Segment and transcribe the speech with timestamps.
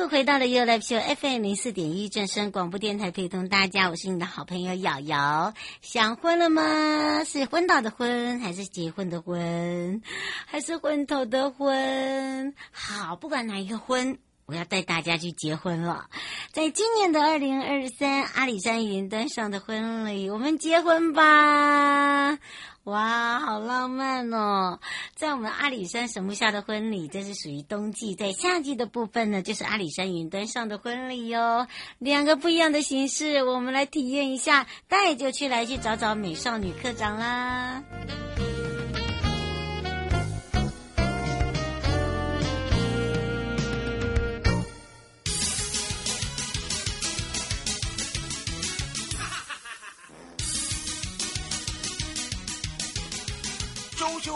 [0.00, 5.52] 又回到了 u Live Show FM 零四点一正声广播电台，陪同大家，我是你的好朋友瑶瑶。
[5.82, 7.22] 想婚了吗？
[7.24, 10.00] 是昏倒的昏，还是结婚的婚，
[10.46, 12.54] 还是昏头的昏？
[12.70, 14.16] 好，不管哪一个婚，
[14.46, 16.06] 我要带大家去结婚了。
[16.50, 22.38] 在今年的二零二三阿里山云端上的婚礼，我们结婚吧！
[22.84, 24.80] 哇，好浪漫哦！
[25.14, 31.66] 在我们阿里山神木下的婚礼，这是属于冬季；在夏季的部分呢，就是阿里山云端上的婚礼哟。
[31.98, 34.66] 两个不一样的形式，我们来体验一下。
[34.88, 37.82] 带就去来去找找美少女课长啦。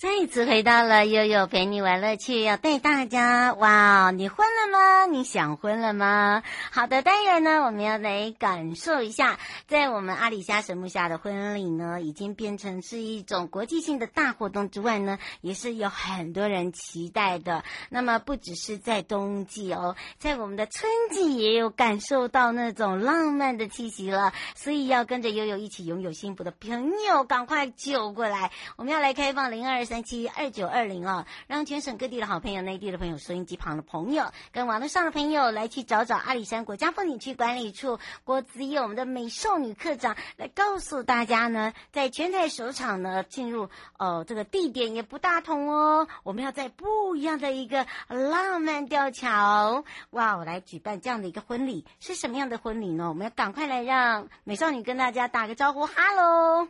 [0.00, 4.12] 再一次回到了悠悠陪你玩乐趣，要带大家哇哦！
[4.12, 5.04] 你婚了吗？
[5.04, 6.42] 你想婚了吗？
[6.72, 17.62] 好的，当然呢，我们要来感受一下，在我们阿里虾神木下的婚礼呢，已经变成是一种国际性的大活动之外呢，也是有很多人期待的。
[17.90, 24.32] 那么不只是在冬季哦，在我们的春季也有感受到那种浪漫的气息了。
[24.54, 28.50] 所以要跟着悠悠一起拥有幸福的朋友，赶快救过来！
[28.76, 43.68] 我们要来开放零二三七二九二零哦，让全省各地的好朋友、内地的朋友、收音机旁的朋友跟网络上的朋友来去找找阿里山国家风景区管理处郭子仪我们的美少女课长来告诉大家呢，在全台首场呢进入
[43.98, 53.08] 哦这个地点也不大同哦，我们要在不一样的一个浪漫吊桥哇，我来举办这样的一个婚礼是什么样的婚礼呢？
[53.08, 56.68] 我们要赶快来让美少女跟大家打个招呼，哈喽。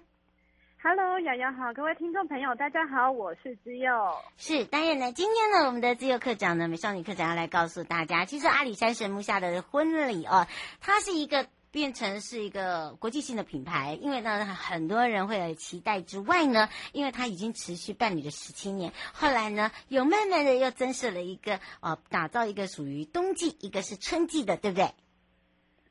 [0.83, 3.93] Hello，瑶瑶好，各位听众朋友，大家好，我是姿佑。
[4.39, 10.47] 是，当然呢，今天呢，我们的姿佑课长呢，美少女课长要来告诉大家，其实阿里山神木下的婚礼哦，
[10.81, 24.95] 它是一个变成是一个国际性的品牌，因为呢，很多人会有期待之外呢，因为它已经持续办理了十七年，后来呢，又慢慢的又增设了一个呃，打造一个属于冬季，一个是春季的，对不对？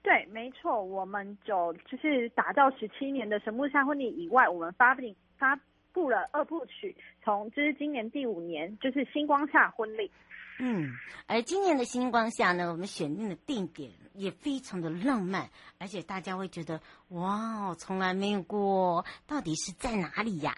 [0.01, 5.01] 对，没错，我们就就是打造十七年的神木下婚礼以外，我们发布
[5.37, 5.59] 发
[5.91, 10.09] 布了二部曲，从这是今年第五年，就是星光下婚礼。
[10.61, 10.91] 嗯，
[11.27, 20.55] 而今年的星光下呢，我们选定的定点也非常的浪漫，而且大家会觉得哇，从来没有过，到底是在哪里呀？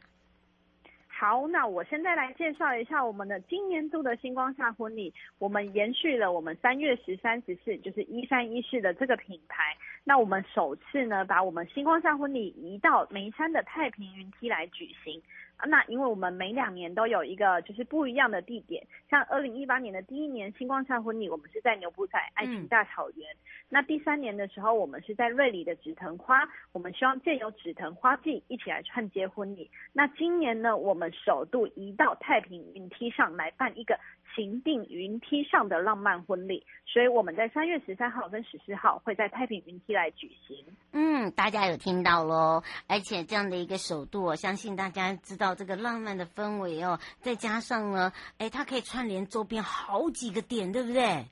[1.21, 5.13] 好，那我现在来介绍一下我们的今年度的星光下婚礼。
[5.37, 9.77] 我们延续了我们三月十三、十四，就是一三一四的这个品牌。
[10.03, 15.21] 那我们首次呢，把我们星光下婚礼移到眉山的太平云梯来举行。
[15.67, 23.31] 那因为我们每两年都有一个就是不一样的地点，像二零一八年的第一年星光下婚礼，我们是在牛埔仔爱情大草原。
[23.31, 23.37] 嗯。
[23.69, 29.69] 那第三年的时候，我们是在瑞里的紫藤花，我们希望借由紫藤花季一起来串接婚礼。
[29.93, 33.99] 那今年呢，我们首度移到太平云梯上来办一个
[34.35, 40.65] 情定云梯上的浪漫婚礼，所以我们在三月十三号跟十四号会在太平云梯来举行。
[40.91, 45.55] 嗯，大家有听到喽，而且这样的一个首度，我相信大家知道。
[45.55, 51.25] 这个浪漫的氛围哦，再加上呢，哎，它可以串联周边好几个点，对不对？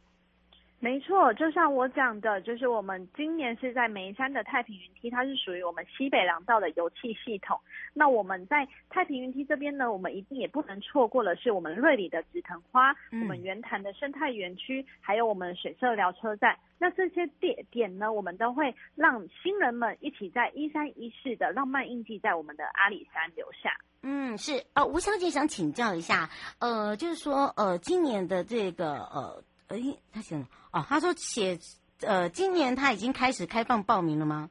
[0.81, 7.59] 没错，就像我讲的，就是我们今年是在眉山的太平云梯，它是属于我们西北廊道的油气系统。
[7.93, 16.57] 那我们在太平云梯这边呢，我们一定也不能错过了是我们瑞里的紫藤花，嗯、我们圆潭的生态园区，还有我们水色寮车站。
[16.77, 23.69] 那这些点点呢，我们都会让新人们一起在一三一四的浪漫印记在我们的阿里山留下。
[24.01, 26.29] 嗯，是呃，吴小姐想请教一下，
[26.59, 29.43] 呃，就是说呃，今年的这个呃。
[29.69, 29.77] 哎，
[30.11, 31.57] 他写了哦，他说写
[32.01, 34.49] 呃，今年他已经开始开放报名了吗？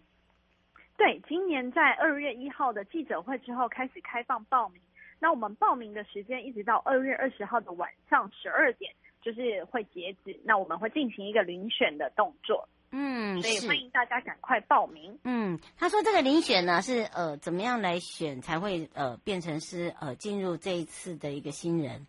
[0.97, 4.81] 对，今年在二月一号的记者会之后开始开放报名。
[5.21, 8.93] 那我们报名的时间一直到二月二十号的晚上十二点。
[9.21, 12.69] 就是会截止，那我们会进行一个遴选的动作。
[12.93, 15.19] 嗯，所以欢迎大家赶快报名。
[15.25, 22.07] 嗯，他说这个遴选呢是呃怎么样来选才会呃变成是呃进入这一次的一个新人？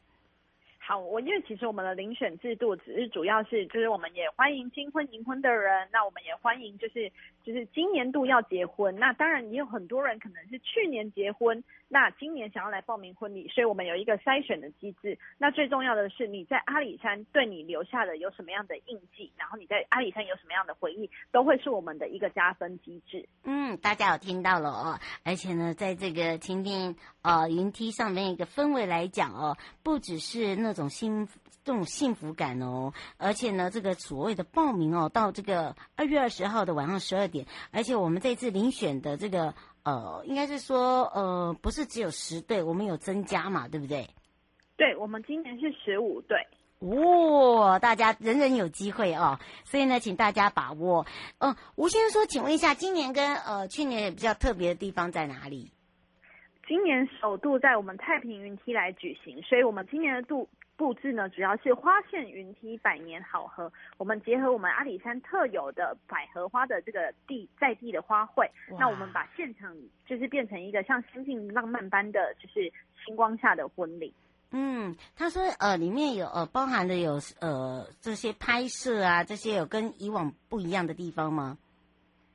[0.90, 7.12] 好，我因为其实我们的遴选制度只是主要是，就是我们也欢迎金婚银婚的人，那我们也欢迎就是
[7.50, 15.18] 就是今年度要结婚，那当然也有很多人可能是去年结婚，那今年想要来报名婚礼，所以我们有一个筛选的机制。
[15.38, 23.28] 那最重要的是你在阿里山对你留下的有什么样的印记，然后你在阿里山有什么样的回忆，都会是我们的一个加分机制。
[23.44, 30.74] 嗯，大家有听到了哦，而且呢，在这个蜻蜓呃云梯上面一个氛围来讲哦，不只是那。
[30.80, 31.28] 种幸
[31.66, 37.39] 这种幸福感哦，而且呢，这个所谓的报名哦，到这个二月二十号的晚上十二点，
[37.72, 39.54] 而且我们这次遴选的这个
[39.84, 44.08] 呃，应该是说呃，不是只有十队，我们有增加嘛，对不对？
[44.78, 46.38] 对，我们今年是十五队，
[46.80, 51.06] 哇，大家人人有机会哦，所以呢，请大家把握。
[51.40, 55.72] 嗯、呃，吴先生说，请问一下，今年跟呃去年比较特别的地方在哪里？
[56.68, 60.48] 今年首度在我们太平云梯来举行，所以我们今年的度。
[60.80, 68.50] 布置呢，主要是花线云梯百年好合，我们结合我们阿里山特有的百合花的这个地在地的花卉，
[68.80, 72.72] 那我们把现场就是变成一个像仙境浪漫般的就是
[73.04, 74.14] 星光下的婚礼。
[74.52, 81.58] 嗯，他说呃里面有呃包含的有呃这些拍摄啊，这些有跟以往不一样的地方吗？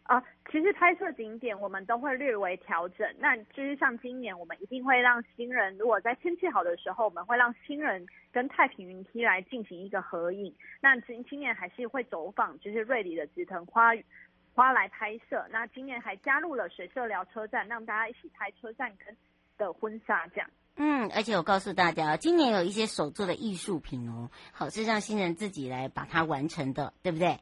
[0.02, 3.08] 啊，其实拍摄景点我们都会略微调整。
[3.18, 10.52] 那就是像今年，我们一定会让新人，如果在天气好的时候，我们会让新人跟太平云梯来进行一个合影。
[10.80, 13.92] 那今今年还是会走访，就是瑞里的紫藤花
[14.52, 15.46] 花来拍摄。
[15.52, 19.16] 那今年还加入了水社寮车站，让大家一起拍车站跟
[19.56, 20.50] 的婚纱这样。
[20.76, 27.38] 嗯，而且我告诉大家，今年有一些手作的艺术品哦，好是让新人自己来把它完成的，对不对？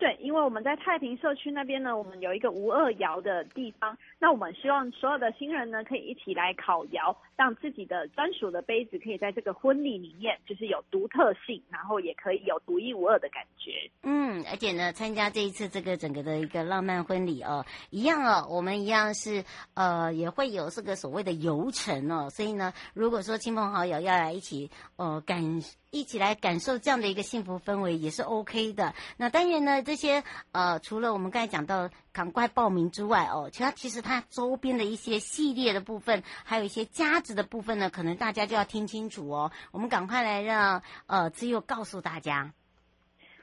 [0.00, 3.96] 对，因为我们在太平社区那边呢，我们有一个无二窑的地方。
[4.18, 13.90] 那我们希望所有的新人呢，可以一起来烤窑，让自己的专属的杯子可以在这个婚礼里面，就是有独特性，然后也可以有独一无二的感觉。
[14.02, 19.44] 嗯，而且呢，参加这一次这个整个的一个浪漫婚礼哦，一样哦，我们一样是
[19.74, 22.30] 呃，也会有这个所谓的游程哦。
[22.30, 25.60] 所以呢，如果说亲朋好友要来一起呃感。
[25.90, 28.94] 一起来感受这样的一个幸福氛围也是 OK 的。
[29.16, 30.22] 那当然呢，这些
[30.52, 39.50] 呃，除了我们刚才讲到赶快报名之外哦，其他其实它周边的一些系列的部分，还有一些价值的部分呢，可能大家就要听清楚哦。
[39.72, 42.52] 我们赶快来让呃自由告诉大家。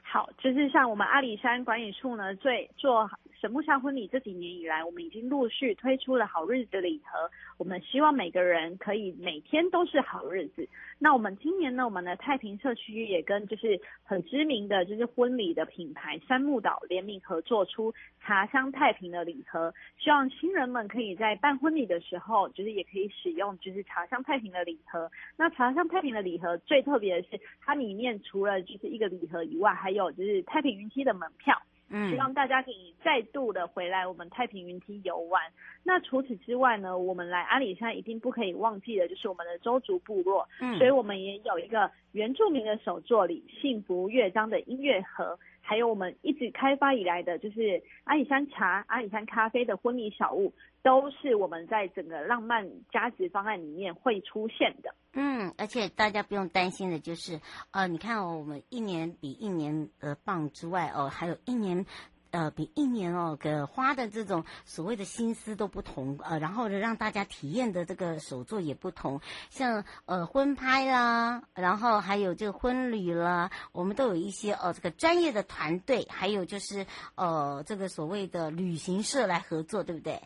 [0.02, 3.10] 好，就是像我们阿里山管理处呢，最做。
[3.40, 7.30] 神木下婚礼这几年以来，我们已经陆续推出了好日子礼盒。
[7.56, 10.68] 我们希望每个人可以每天都是好日子。
[10.98, 25.08] 那我们今年呢，我们的太平社区也跟就是很知名的就是婚礼的品牌山木岛联名合作出茶香太平的礼盒，希望新人们可以在办婚礼的时候，就是也可以使用就是茶香太平的礼盒。
[25.36, 31.56] 那茶香太平的礼盒最特别的是，它里面除了就是一个礼盒以外，还有就是太平云梯的门票。
[31.90, 35.42] 嗯，希望大家可以再度的回来我们太平云梯游玩。
[35.82, 40.46] 那除此之外呢，我们来阿里山一定不可以忘记的，就是我们的周族部落。
[40.60, 54.94] 嗯，所以我们也有一个原住民的手作礼，幸福乐章的音乐盒，还有我们一直开发以来的，就是阿里山茶、阿里山咖啡的婚礼小物，都是我们在整个浪漫加值方案里面会出现的。
[55.20, 57.40] 嗯，而且大家不用担心的，就是
[57.72, 61.86] 呃，你看哦，我们一年比一年呃棒之外哦，还有一年
[62.30, 69.20] 呃比一年哦，个花的这种所谓的心思都不同呃，然后呢，让大家体验的这个手作也不同，
[69.50, 80.22] 像呃婚拍啦，然后还有这个婚礼啦，我们都有一些呃这个专业的团队，还有就是呃这个所谓的旅行社来合作，对不对？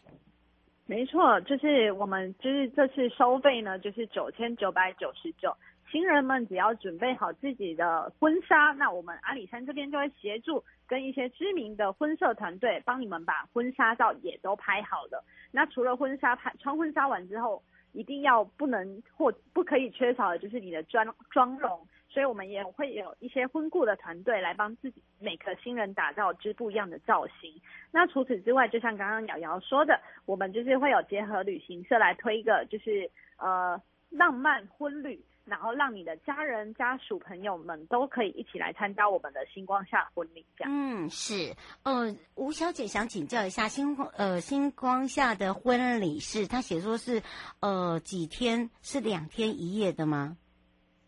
[0.86, 5.56] 没错，就是我们就是这次收费呢，就是九千九百九十九。
[5.90, 15.22] 新人们只要准备好自己的婚纱，那我们阿里山这边就会协助跟一些知名的婚摄团队帮你们把婚纱照也都拍好了。
[15.50, 17.62] 那除了婚纱拍穿婚纱完之后，
[17.92, 21.78] 一定要不能或不可以缺少的就是你的妆妆容。
[22.12, 27.58] 所以我们也会有一些婚顾的团队来帮自己每个新人打造之不一样的造型。
[27.90, 40.44] 那除此之外，就像刚刚瑶瑶说的，我们就是会有结合旅行社来推一个，就是呃浪漫婚旅，然后让你的家人、家属、朋友们都可以一起来参加我们的星光下婚礼。
[40.54, 41.54] 这样，嗯，是。
[41.82, 47.22] 呃，吴小姐想请教一下，星光呃星光下的婚礼是她写说是
[47.60, 48.68] 呃几天？
[48.82, 50.36] 是两天一夜的吗？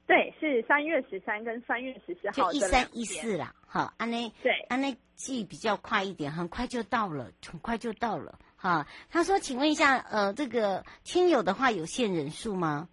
[0.07, 3.55] 对，是三月十三跟三月十四号，就一三一四啦。
[3.67, 8.39] 好，安内对，安内记比较快一点，很快就到了，很快就到了。
[8.57, 12.89] 哈，他说，请问一下，呃，这个亲友的话有限人数吗？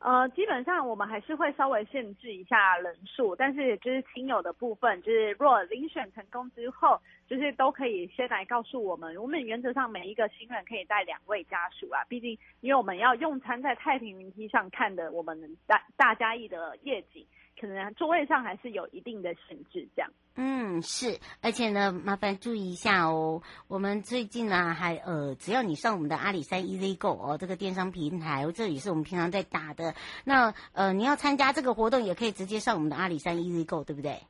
[0.00, 9.16] 呃，基本上我们还是会稍微限制一下人数，但是就是亲友的部分，就是若遴选成功之后，就是都可以先来告诉我们。
[9.16, 12.30] 我们原则上每一个新人可以带两位家属啊，毕竟
[12.60, 17.26] 因为我们要用餐在太平云梯上看的我们大大家义的夜景。
[17.60, 20.08] 可能座位上还是有一定的限制，这样。
[20.36, 23.42] 嗯，是，而且呢，麻烦注意一下哦。
[23.66, 29.96] 我们最近呢，还呃，只要你上我们的阿里山 EasyGo 哦，这个电商平台，这里是我们平常在打的。
[30.22, 34.20] 那呃，你要参加这个活动，也可以直接上我们的阿里山 EasyGo，对不对？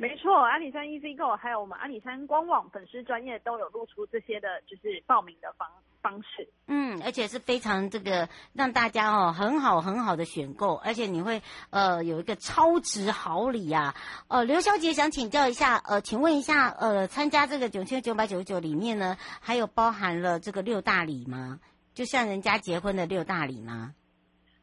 [0.00, 5.68] 没错，阿里山 EasyGo 还有我们阿里山官网粉丝专业都有露出这些的，就是报名的方
[6.00, 6.48] 方式。
[6.68, 13.94] 嗯，而且是非常这个让大家哦很好很好的选购，而且你会呃有一个超值好礼呀、啊。
[14.28, 21.58] 呃，刘小姐想请教一下，呃，请问一下，呃，参加这个九千九百九十九里面呢，还有包含了这个六大礼吗？
[21.92, 23.94] 就像人家结婚的六大礼吗？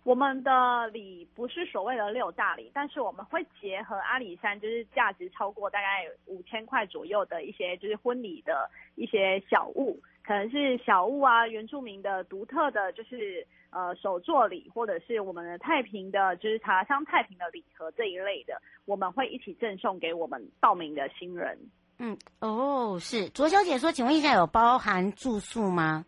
[0.06, 21.58] 我们的礼不是所谓的六大礼，但是我们会结合阿里山，就是价值超过大概五千块左右的一些，就是婚礼的一些小物，可能是小物啊，原住民的独特的，就是呃手作礼，或者是我们的太平的，就是茶香太平的礼盒这一类的，我们会一起赠送给我们报名的新人。
[21.98, 26.06] 嗯，哦，是卓小姐说，请问一下有包含住宿吗？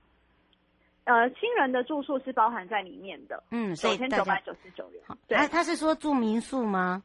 [1.07, 5.01] 呃，新人的住宿是包含在里面的，嗯，九千九百九十九元。
[5.25, 7.01] 对，他是说住民宿吗？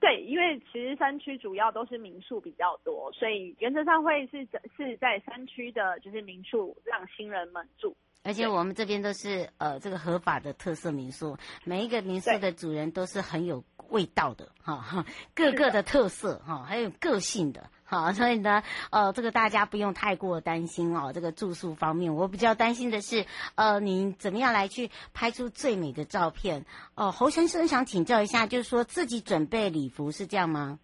[0.00, 7.94] 对，因为其实山区主要都是民宿比较多，所以原则上会是是在山区的，就是民宿让新人们住。
[8.24, 15.04] 而且我们这边都是呃这个合法的特色民宿，每一个民宿的主人都是很有味道的哈哈，
[15.34, 17.68] 各个的特色哈，还有个性的。
[17.90, 21.10] 好，所以呢，呃，这个大家不用太过担心哦。
[21.14, 26.66] 这个住宿方面，我比较担心的是，呃，您怎么样来去拍出最美的照片？
[26.94, 30.78] 哦、侯先生想请教一下，就是说自己准备礼服是这样吗？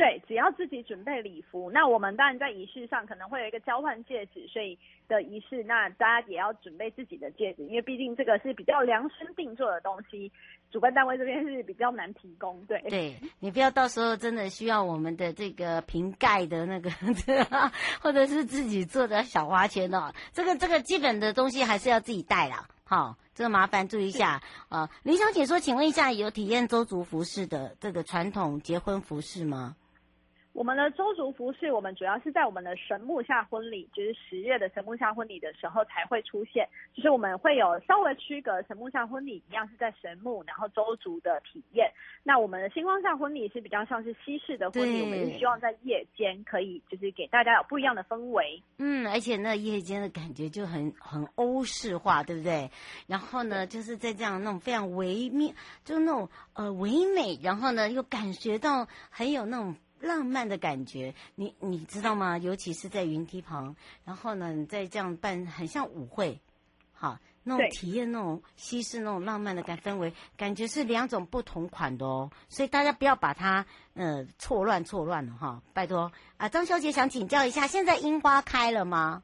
[0.00, 10.32] 对，只要自己准备礼服，那我们当然在仪式上可能会有一个交换戒指，所以的仪式，那大家也要准备自己的戒指，因为毕竟这个是比较量身定做的东西，
[10.72, 12.64] 主办单位这边是比较难提供。
[12.64, 16.90] 对，对你不要到时候真的需要我们的这个瓶盖的那个，
[18.00, 22.66] 或者是自己做的小花圈哦，这个这个基本的东西还是要自己带啦。
[22.84, 24.40] 好，这个麻烦注意一下
[24.70, 24.88] 啊。
[25.02, 29.76] 林小姐说，请问一下，有体验周族服饰的这个传统结婚服饰吗？
[30.60, 36.68] 我们的周族服饰，我们主要是在我们的神木下婚礼，就是十月的神木下婚礼的时候才会出现。
[36.94, 41.90] 就是我们会有稍微区隔，神木下婚礼一样是在神木，然后周族的体验。
[42.22, 48.62] 那我们的星光下婚礼是比较像是西式的婚礼，我们是希望在夜间可以就是给大家有不一样的氛围。
[48.76, 52.70] 嗯，而且那夜间的感觉就很很欧式化，对不对？
[53.06, 55.54] 然后呢，就是在这样那种非常唯美，
[55.86, 59.74] 就是那种呃唯美，然后呢又感觉到很有那种。
[60.00, 62.38] 浪漫的感觉，你你知道吗？
[62.38, 66.40] 尤其是在云梯旁，然后呢，你再这样办，很像舞会，
[66.92, 72.30] 好，那种体验那种西式那种浪漫的感氛围，感觉是两种不同款的哦。
[72.48, 76.48] 所以大家不要把它呃错乱错乱了哈，拜托啊！
[76.48, 79.22] 张小姐想请教一下，现在樱花开了吗？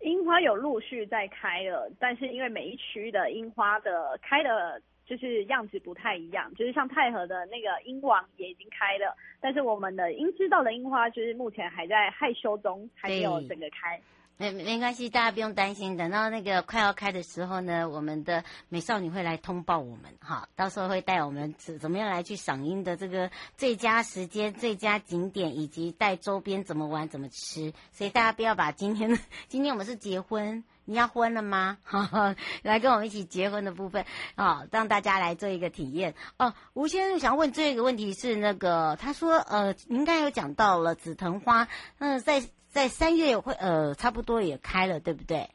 [0.00, 4.80] 樱花有陆续在开了，但是因为每一区的樱花的开的。
[5.06, 14.00] 就是样子不太一样，就是像太和的那个樱王也已经开了，但是我们的樱之道的樱花就是目前还在害羞中，还没有整个开。
[14.38, 30.62] 没没关系，大家不用担心，等到那个快要开的时候呢，我们的美少女会来通报我们，哈，到时候会带我们怎怎么样来去赏樱的这个最佳时间、最佳景点，以及带周边怎么玩、怎么吃，所以大家不要把今天今天我们是结婚。
[30.86, 31.78] 你要婚了吗？
[31.82, 34.04] 哈哈，来跟我们一起结婚的部分
[34.36, 36.54] 啊，让大家来做一个体验哦。
[36.74, 45.50] 吴先生想问这个问题是那个，他说呃，您刚才有讲到了紫藤花，嗯，在在三月会呃差不多也开了，对不对？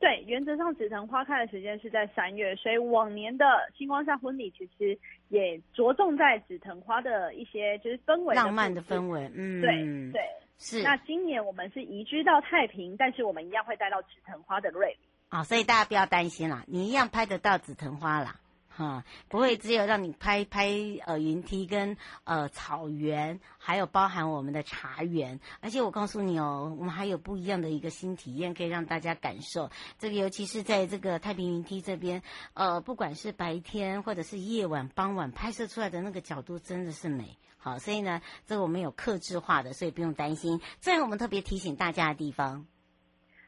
[0.00, 3.44] 对，原则上紫藤花开的时间是在三月，所以往年的
[3.76, 9.70] 星光下婚礼其实也着重在紫藤花的一些就是氛围浪漫的氛围，嗯，对
[10.12, 10.22] 对。
[10.60, 14.98] 是，那今年我们是移居到太平，但是我们一样会带到紫藤花的瑞礼
[15.30, 18.36] 啊，所以大家不要担心啦，你一样拍得到紫藤花啦。
[18.72, 20.70] 哈，不会只有让你拍拍
[21.04, 29.70] 呃云梯跟呃草原，还有包含我们的茶园，而且我告诉你哦，我们还有不一样的一个新体验可以让大家感受。
[29.98, 32.22] 这个尤其是在这个太平云梯这边，
[32.54, 37.36] 呃，不管是白天或者是夜晚傍晚拍摄出来的那个角度真的是美。
[37.62, 40.58] 好，所以呢，这个我们有克制化的，所以不用担心。
[40.80, 42.64] 最后我们特别提醒大家的地方。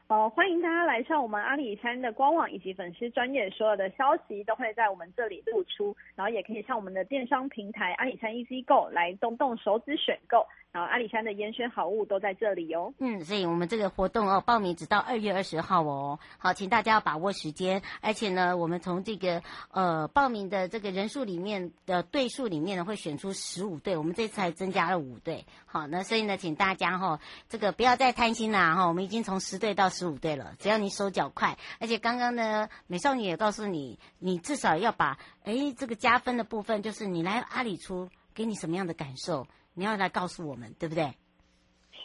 [0.07, 10.45] 哦，欢迎大家来上我们阿里山的官网以及粉丝专业，所有的消息都会在我们这里露出，然后也可以上我们的电商平台阿里山 EZ 购来动动手指选购。
[10.73, 12.91] 然后阿里山的烟熏好物都在这里哦。
[12.97, 16.17] 嗯，所以我们这个活动哦，报名只到二月二十号哦。
[16.39, 17.83] 好，请大家要把握时间。
[18.01, 23.95] 而且呢，我们从这个呃报名的这个人数里面的队数里面呢，会选出十五队。
[23.95, 25.45] 我们这次还增加了五队。
[25.67, 28.87] 好，那所以呢，请大家哈、这个不要再贪心啦哈。
[28.87, 31.55] 我们已经从十队到十五队了，只要你手脚快。
[31.79, 39.45] 而且刚刚呢，美少女也告诉你，你至少要把哎这个加分的部分，就是你来阿里出，给你什么样的感受？
[39.73, 41.13] 你要来告诉我们，对不对？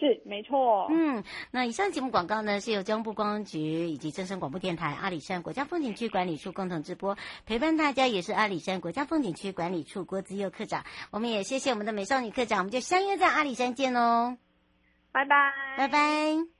[0.01, 0.87] 是，没错。
[0.91, 10.85] 嗯，那以上节目广告呢，是由交通部观光局以及正声广播电台阿里山国家风景区管理处共同直播，陪伴大家也是阿里山国家风景区管理处郭子佑科长。
[11.11, 14.37] 我们也谢谢我们的美少女科长，我们就相约在阿里山见喽，
[15.11, 16.58] 拜拜，拜拜。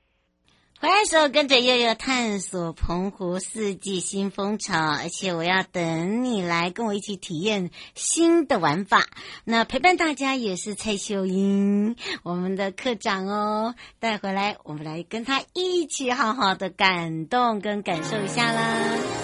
[0.81, 9.05] 回来的时候，跟着悠悠探索澎湖四季新风潮，而且我要等你来跟我一起体验新的玩法。
[9.43, 19.18] 那陪伴大家也是蔡秀英，我们的课长哦，带回来，我们来跟他一起好好的感动跟感受一下啦。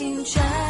[0.00, 0.69] 青春。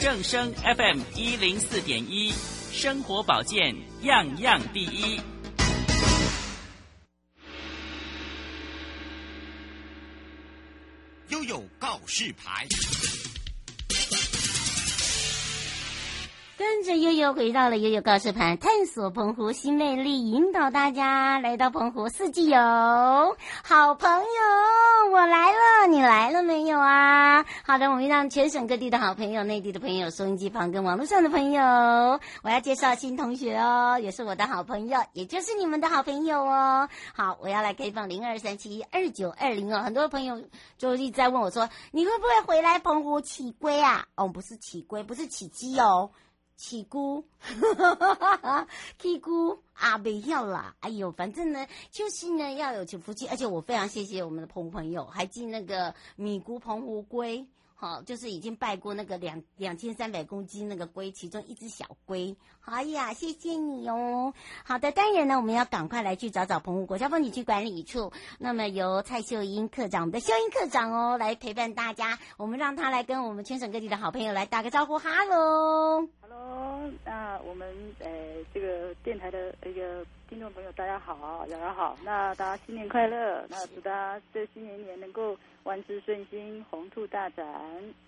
[0.00, 2.32] 正声 FM 一零四点一，
[2.70, 5.20] 生活保健样样第一。
[11.30, 12.64] 悠悠告示牌。
[16.58, 22.58] 跟着悠悠回到了悠悠告示牌，探索澎湖新魅力，引导大家来到澎湖四季游。
[23.62, 27.46] 好朋友，我来了，你来了没有啊？
[27.64, 31.62] 好的，我们让全省各地的好朋友、内地的朋友、收音机旁跟网络上的朋友，
[32.42, 36.88] 我要介绍新同学哦，也是我的好朋友，也就是你们的好朋友哦。
[37.14, 39.80] 好，我要来开放零二三七一二九二零哦。
[39.84, 40.42] 很多朋友
[40.76, 44.06] 就一直在问我说，你会不会回来澎湖起龟啊？
[44.16, 46.10] 哦，不是起龟，不是起鸡哦。
[46.58, 47.24] 起菇，
[48.98, 50.74] 起菇啊，不要啦！
[50.80, 57.46] 哎呦，反正呢，就是呢，要有福气，而且我非常谢谢我们的澎湖朋友，还寄那个米菇澎湖龟。
[57.80, 62.36] 好，就是已经拜过那个两两千三百公斤那个龟，其中一只小龟。
[62.64, 64.34] 哎呀，谢谢你哦。
[64.64, 68.12] 好的，当然呢，我们要赶快来去找找澎湖国家风景区管理处。
[68.40, 72.18] 那么由蔡秀英课长，我们的秀英课长哦，来陪伴大家。
[72.36, 77.68] 我们让他来跟我们全省各地的好朋友来打个招呼，哈喽，哈喽，那我们
[78.00, 78.08] 呃
[78.52, 87.46] 这个电台的一个听众朋友，大家好，瑶瑶好，那大家新年快乐，那祝大家这新年年能够万事顺心，鸿兔大展，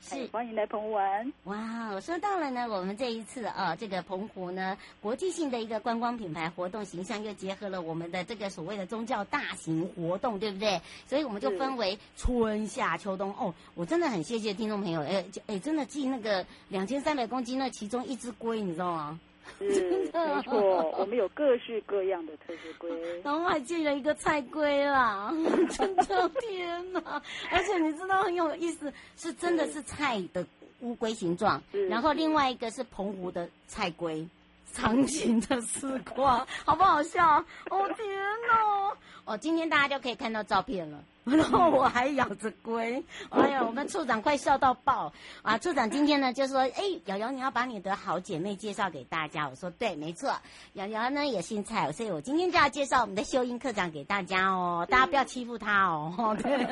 [0.03, 1.33] 是欢迎来澎湖玩。
[1.45, 10.79] 哇，我说到了呢，我们这一次啊，这个澎湖呢，国际性的一个观光品牌活动形象，又结合了我们的这个所谓的宗教大型活动，对不对？
[11.07, 13.35] 所以我们就分为春夏秋冬。
[13.39, 19.19] 哦，我真的很谢谢听众朋友，哎哎，真的寄那个两千三百公斤，那其中一只龟，你知道吗？
[19.59, 22.91] 是，没错，我们有各式各样的特色龟，
[23.23, 25.33] 然后还寄了一个菜龟啦，
[25.71, 27.23] 真的天哪！
[27.51, 30.47] 而且你知道很有意思，是真的是菜的
[30.81, 34.27] 乌龟形状，然后另外一个是澎湖的菜龟，
[34.73, 37.45] 长形的丝瓜，好不好笑？
[37.71, 38.09] 哦天
[38.49, 38.97] 哪！
[39.27, 41.05] 哦，今天大家就可以看到照片了。
[41.31, 45.59] 然后我还养着龟，哎呀，我们处长快笑到爆啊！
[45.59, 50.35] 处长今天呢就说：“哎，瑶瑶，你要把你的好姐妹介绍给大家。”我说：“对，没错，
[50.73, 54.87] 瑶瑶呢也姓蔡，所以我今天就要介绍我们的秀英课长给大家哦。
[54.89, 56.67] 大家不要欺负他哦， 对，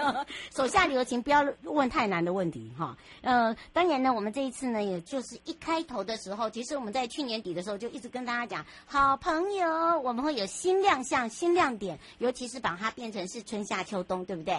[0.50, 2.96] 手下留情，不要问太难的问题哈。
[3.20, 14.56] 呃，当然呢，我们这一次呢，也就是一开头的时候，其实我们在去年底的时候就一直跟大家讲，好朋友，我们会有新亮相、新亮点，尤其是把它变成是春夏秋冬，对不对？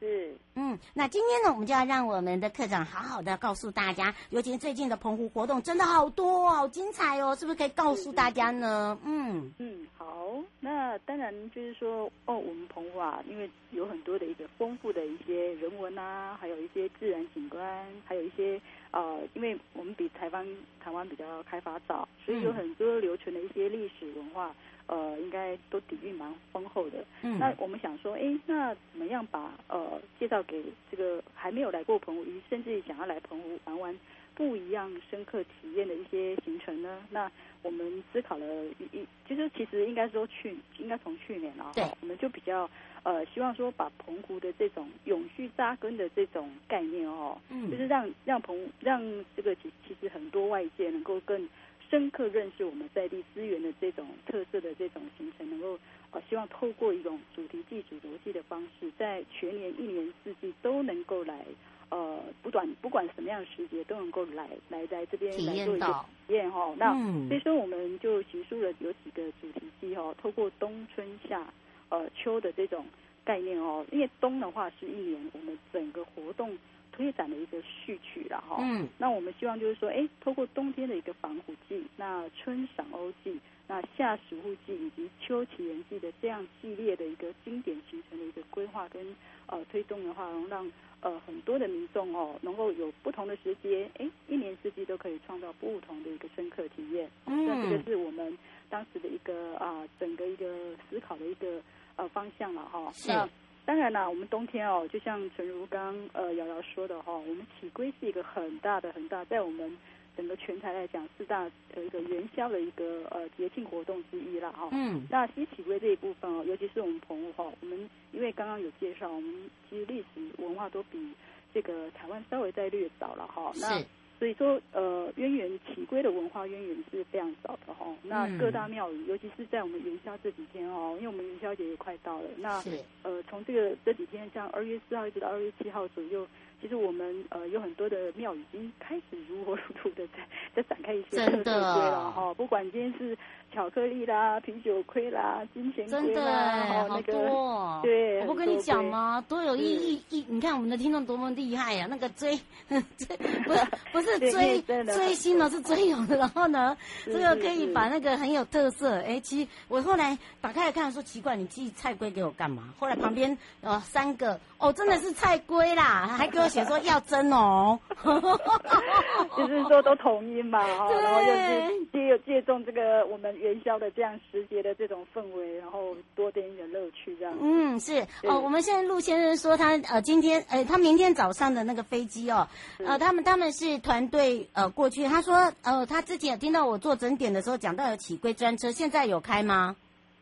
[0.00, 8.96] 是，嗯，那今天呢，我们就要让我们的课长好好的告诉大家，尤其是最近的澎湖活动真的好多，好精彩哦，是不是可以告诉大家呢？
[9.04, 18.60] 嗯嗯，好，那当然就是说，哦，我们澎湖啊，因为有很多的一个丰富的一些人文啊，还有一些自然景观，还有一些
[18.92, 20.46] 呃，因为我们比台湾
[20.78, 24.54] 台湾比较开发早，所以有很多留存的一些历史文化。
[24.88, 27.04] 呃，应该都底蕴蛮丰厚的。
[27.22, 33.98] 嗯，那我们想说，哎，那怎么样把呃介绍给这个还没有来过澎湖，甚至想要来澎湖玩玩
[34.34, 37.06] 不一样深刻体验的一些行程呢？
[37.10, 37.30] 那
[37.62, 38.46] 我们思考了
[38.92, 42.68] 一，就是其实应该说去，应该从去年啊，对，我们就比较
[43.02, 49.02] 呃希望说把澎湖的这种永续扎根的这种概念哦，嗯，就是让让澎让
[49.36, 51.46] 这个其其实很多外界能够更。
[51.90, 55.78] 深刻认识我们在地资源的这种特色的这种形成，能够
[56.10, 61.44] 呃希望透过一种主题记、主逻辑的方式，在全年一年四季都能够来
[61.88, 66.74] 呃不管不管什么样的时节都能够来来在这边来做一个体验哈。
[66.78, 66.92] 那
[67.28, 71.46] 所以说我们就提出了有几个主题季哈，透过冬春夏
[71.88, 72.84] 呃秋的这种
[73.24, 76.56] 概念哦，因为冬的话是一年我们整个活动。
[76.98, 89.14] 推展的一个序曲了哈，嗯，那我们希望就是说，哎，透过冬天的一个防虎季，那春赏欧季，那夏食护季以及秋祈缘季的这样系列的一个经典形成的一个规划跟
[89.46, 97.08] 呃推动的话，能让呃很多的民众哦，能够有不同的时节，哎，一年四季都可以创造不同的一个深刻体验。
[97.26, 98.36] 嗯，那这个是我们
[98.68, 101.62] 当时的一个啊、呃，整个一个思考的一个
[101.94, 102.90] 呃方向了哈。
[102.92, 103.08] 是。
[103.08, 103.28] 那
[103.68, 109.76] 当然啦，我们冬天哦，就像陈如刚呃瑶瑶说的哈、哦，我们起龟是一个很大的很大，在我们
[110.16, 114.68] 整个全台来讲，四大的一个元宵的一个呃节庆活动之一啦哈、哦。
[114.72, 115.06] 嗯。
[115.10, 117.78] 那其实起龟这一部分哦，尤其是我们澎湖哈、哦，我们
[118.12, 121.12] 因为刚刚有介绍，我们其实历史文化都比
[121.52, 123.52] 这个台湾稍微再略早了哈。
[123.52, 123.60] 是。
[123.60, 123.84] 那
[124.18, 127.96] 所以说，呃，渊源起归的文化渊源是非常少的哈、哦。
[128.02, 132.28] 那各大庙宇，尤其是在我们元宵这几天哦，因为我们元宵节也快到了。
[132.38, 132.62] 那
[133.04, 136.26] 呃，从这个这几天，像二月四号一直到二月七号左右，
[136.60, 140.18] 其实我们呃有很多的庙已经开始如火如荼的在
[140.56, 142.34] 在展开一些特色龟了哈。
[142.34, 143.16] 不管今天是。
[143.50, 147.80] 巧克力啦，啤酒龟啦，金钱龟啦，真的、哦、那个、好多、哦。
[147.82, 149.24] 对，我不跟你讲吗？
[149.26, 150.22] 多有意义意！
[150.28, 151.88] 你看我们的听众多么厉害呀、啊！
[151.88, 153.16] 那个追 追
[153.46, 156.18] 不是不是追追星呢，是追友的。
[156.18, 159.00] 然后呢，这个可以把那个很有特色。
[159.00, 162.74] 哎，其实我后来打开来看说，奇怪，你寄菜龟给我干嘛？
[162.78, 167.78] 后来旁边呃三个哦，真的是菜龟啦，还给我写说要蒸哦。
[169.36, 173.28] 就是说都同音嘛， 哦，然后就是借借重这个我们。
[173.38, 177.34] 元宵的这样时节的这种氛围，然后多点一点乐趣，这样。
[177.40, 178.40] 嗯，是哦。
[178.40, 182.48] 我们现在陆先生说他呃今天呃他明天早上的那个飞机哦，
[182.84, 189.76] 呃他们他们是团队呃过去，他说呃他之前有听到我做整点的时候讲到有起归专车，现在有开吗？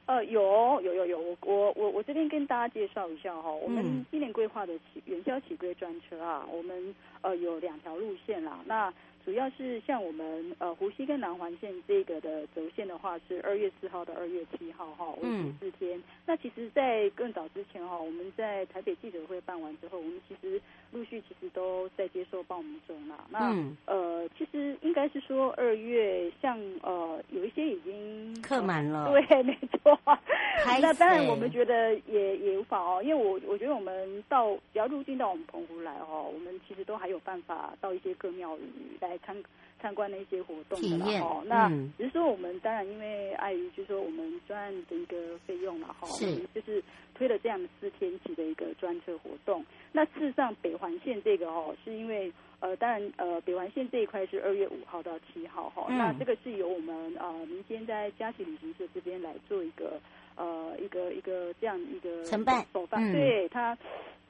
[0.07, 6.95] 呃有有有有，我我我我这边跟大家介绍一下哈、哦，我们今年规划的起元宵起归专车啊，我们
[7.27, 8.93] 呃有两条路线啦，那。
[9.27, 15.99] 主要是像我们呃湖西跟南环线这个的轴线的话，是二月四号到二月七号哈，为期四天。
[15.99, 20.63] 嗯、那其实，在更早之前哈，我们在台北记者会办完之后，我们其实
[20.93, 23.17] 陆续其实都在接受报名中啦。
[23.29, 29.99] 那、嗯、呃，其实应该是说二月像呃有一些已经客满了， 对，没错。
[30.81, 38.63] 那当然我们觉得也也无法哦，因为我我觉得我们到只要入境到我们澎湖来哦，我们其实都还有办法到一些各庙宇
[39.01, 39.37] 来参
[39.81, 41.43] 参观的一些活动的啦哦。
[41.47, 46.83] 那只是说我们当然因为碍于就是说我们专案的一个费用了哈，是就是
[47.15, 49.65] 推了这样四天期的一个专车活动。
[49.93, 60.01] 那事实上北环线这个哦，是因为呃当然呃北环线这一块是二月五号到七号哈，嗯、那这个是由我们呃民间在佳琪旅行社这边来做一个
[60.37, 63.77] 呃一个一个这样一个承办手办，对他。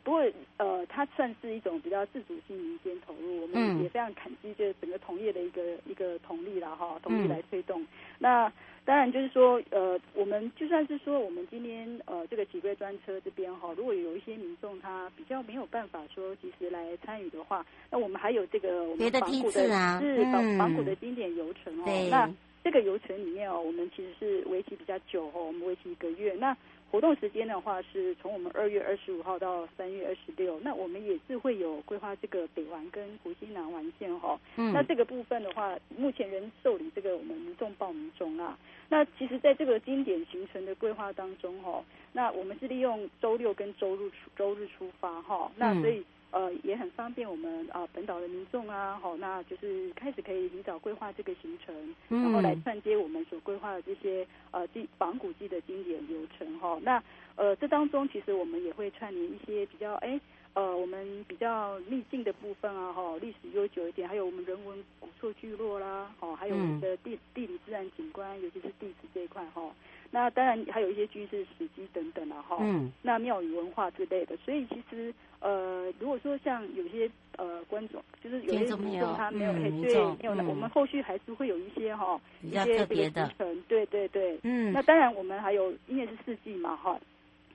[0.06, 0.24] 不过，
[0.58, 7.82] 呃，它算是一种比较自主性民间投入，我们也非常感激，就是整个同业的一个一个同力了哈，同力来推动。
[7.82, 7.86] 嗯、
[8.20, 8.52] 那
[8.84, 22.08] 当然就是说，呃，我们就算是说，我们今天呃这个启归专车这边哈，如果有一些民众他比较没有办法说及时来参与的话，那我们还有这个我们仿古的，啊、是仿仿古的经典游程哦。
[22.08, 22.30] 那
[22.62, 26.32] 这个游程里面哦，我们其实是为期比较久哦，我们为期一个月。
[26.34, 26.56] 那
[26.90, 30.58] 活动时间的话，是从我们二月二十五号到三月二十六。
[30.60, 34.38] 那我们也是会有规划这个北环跟湖西南环线哈。
[34.56, 34.72] 嗯。
[34.72, 38.58] 那这个部分的话，目前仍受理这个我们民众报名中啊。
[38.88, 45.50] 那其实，在这个经典行程的规划当中哈，那我们是利用周六跟周日出周日出发哈。
[45.56, 46.04] 那所以。
[46.36, 51.74] 呃，也很方便我们啊、呃，本岛的民众啊，好，那就是开始可以提早规划这个行程，
[52.10, 56.78] 嗯、然后来串接我们所规划的这些呃经仿古迹的经典流程哈。
[56.82, 57.02] 那
[57.36, 60.20] 呃，这当中其实我们也会串联一些比较哎
[60.52, 69.70] 呃，我们比较秘境的部分啊，哈，历史悠久一点，还有我们人文古厝聚落啦，哦，还有我们的地地理自然景观，尤其是地质这一块哈。
[70.10, 72.58] 那当然还有一些军事史迹等等了哈。
[72.60, 72.92] 嗯。
[73.02, 75.12] 那庙宇文化之类的，所以其实。
[75.38, 83.30] 呃，如果说像有些呃观众，就是有些观众他没有，对，没有了，我们后续还是会有一些哈，一些特别的，
[83.68, 86.98] 对对对，嗯，那当然我们还有，因为是四季嘛哈，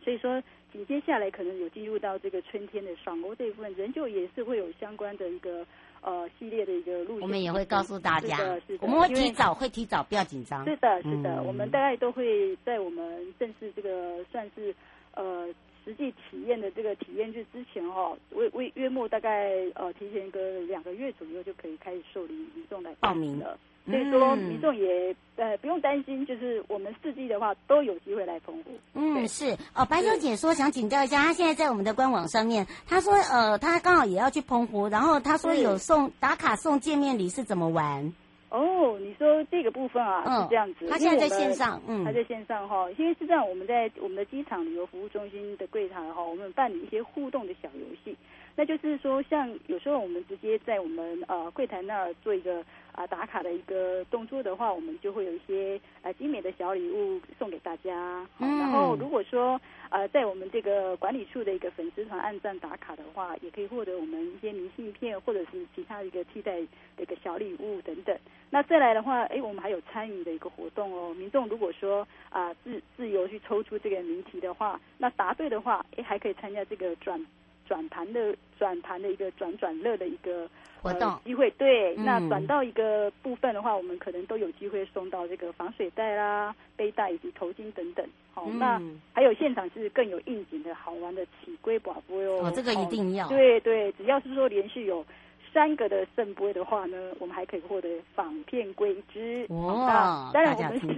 [0.04, 5.66] 所以说紧接下来可能有进入到这个春天的赏枫这一部分，仍旧也是会有相关的一个
[6.02, 8.38] 呃系列的一个路线，我们也会告诉大家，
[8.80, 14.76] 我们会提早，会提早，不要紧张，是的，是的，我们大概都会在我们正式这个算是
[15.14, 15.48] 呃。
[15.84, 28.72] 实际体验的这个体验日之前、哦，为为约莫大概呃提前一个两个月左右就可以开始受理民众来报名了，所以说民众也呃不用担心，就是我们四季的话都有机会来澎湖。
[28.94, 29.58] 嗯，是。
[29.74, 38.14] 哦，白小姐说想请教一下，她现在在我们的官网上面，她说呃她刚好也要去澎湖，然后她说有送打卡送见面礼是怎么玩？
[38.52, 40.86] 哦，你说这个部分啊，嗯、是这样子。
[40.90, 48.14] 他现在在线上，嗯，他在线上哈，因为是这样，我们在我们的机场旅游服务中心的柜台哈，我们办理一些互动的小游戏，
[48.56, 58.28] 那就是说，像有时候我们直接在我们呃柜台那儿做一个啊打卡的一个动作的话，我们就会有一些呃精美的小礼物送给大家。
[58.40, 59.60] 嗯，然后如果说
[59.90, 66.60] 呃在我们这个管理处的一个粉丝团按赞打卡的话，也可以获得我们一些明信片或者是其他的一个替代
[66.98, 68.18] 的一个小礼物等等。
[68.50, 71.14] 那再来的话，哎，我们还有参与的一个活动哦。
[71.14, 77.26] 民众如果说啊、呃、自自由去抽出这个谜题的话，那答对的话，哎，还可以参加这个转
[77.72, 80.46] 转盘的转盘的一个转转乐的一个
[80.82, 81.50] 活动机会。
[81.52, 88.06] 对，嗯、那转到一个部分的话，我们可能都有机会送到这个防水袋啦、背带以及头巾等等。
[88.34, 88.82] 好，嗯、那
[89.14, 92.44] 还有现场是更有应景的好玩的起龟宝宝哟。
[92.44, 93.30] 哦，这个一定要。
[93.30, 95.06] 对对，只要是说连续有。
[95.54, 99.46] 三个的圣杯的话呢，我们还可以获得仿片龟只。
[99.50, 100.32] 哇！
[100.34, 100.96] 当然我们是限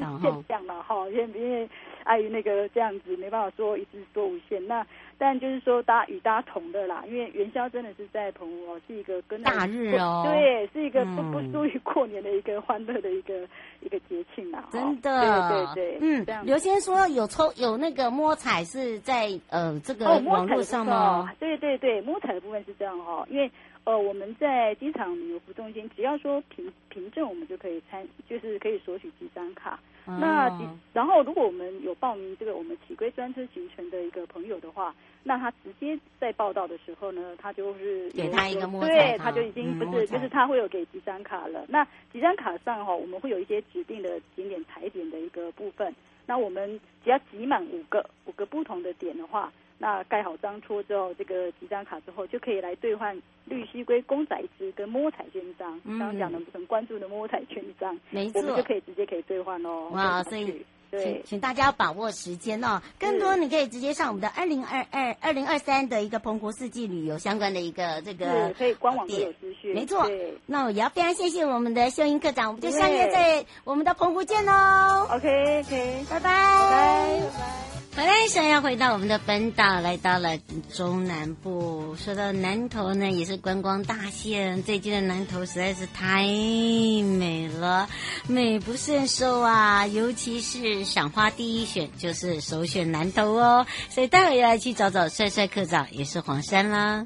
[0.47, 1.67] 量了哈，因为因为
[2.03, 4.65] 碍于那个这样子没办法说一直说无限。
[4.67, 4.85] 那
[5.17, 13.47] 但就是说大家与大家同的啦，因为元宵真的是在澎湖哦，是一个跟大日哦，对，是一个不不输于过年的一个欢乐的一个
[13.79, 14.67] 一个节庆啦。
[14.71, 16.45] 真的，对对对，嗯。
[16.45, 21.31] 刘先生说有抽有那个摸彩是在呃这个网络上吗？
[21.39, 23.49] 对对对，摸彩的部分是这样哦，因为。
[23.85, 29.77] 呃，我们在机场旅游服务中心，只要说凭凭证，我们就可以参，就是可以索取几张卡。
[30.05, 30.49] 哦、那
[30.93, 41.65] 然后，如果我们有报名这个我们起归专车行程的一个朋友的话，那他直接在报到的时候呢，他就是给他一个摸彩，对，他就已经不是，嗯、就是他会有给几张卡了。
[41.67, 45.93] 那几张卡上哈，我们会有一些指定的景点踩点的一个部分。
[46.25, 49.51] 那我们只要集满五个五个不同的点的话。
[49.83, 55.77] 那盖好章戳之后，这个几张卡之后就可以来兑换绿蠵龟公仔纸跟摸彩券章。
[55.83, 59.89] 刚刚讲的很关注的摸彩券章，没错，我们就可以直接可以兑换哦。
[59.91, 60.65] 哇，所以。
[60.93, 70.07] 对请请大家把握时间哦，更多你可以直接上我们的二零二二二零二三的一个澎湖四季旅游相关的一个这个，可以官网都有资讯，没错。
[70.45, 75.07] 那我也要非常谢谢我们的秀英课长，我们就相约在我们的澎湖见喽。
[75.09, 76.29] OK OK，拜拜。
[76.29, 77.72] 拜拜。
[77.95, 80.35] 回来，想要回到我们的本岛，来到了
[80.73, 81.95] 中南部。
[81.95, 84.63] 说到南投呢，也是观光大县。
[84.63, 87.87] 最近的南投实在是太美了，
[88.27, 89.85] 美不胜收啊！
[89.85, 93.67] 尤其是赏花第一选，就是首选南投哦。
[93.89, 97.05] 所以待会要来去找找帅帅客长，也是黄山啦。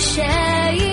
[0.00, 0.89] 谁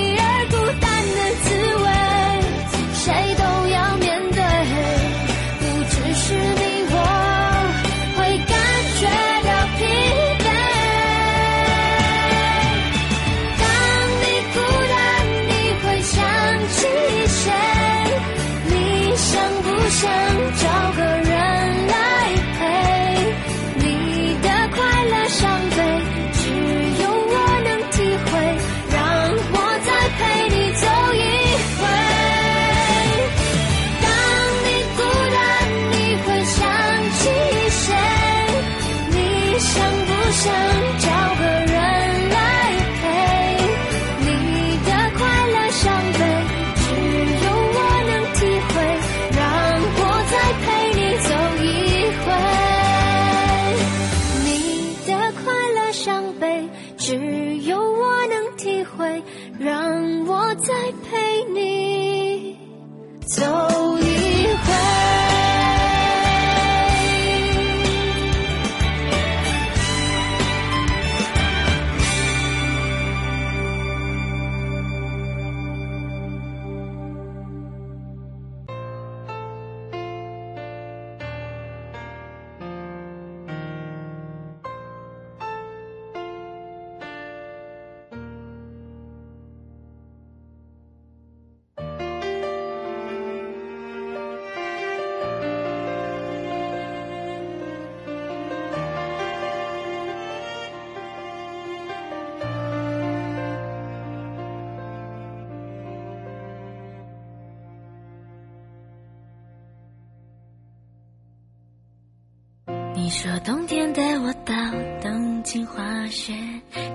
[112.99, 114.55] 你说冬天带我到
[115.03, 116.33] 东京滑雪，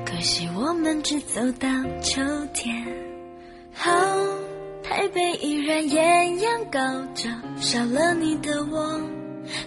[0.04, 1.68] 可惜我们只走到
[2.00, 2.20] 秋
[2.52, 2.84] 天。
[3.72, 3.92] 好，
[4.82, 6.80] 台北依然艳阳高
[7.14, 9.00] 照，少了你的我，